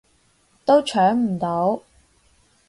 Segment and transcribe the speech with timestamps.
[0.65, 1.83] 都搶唔到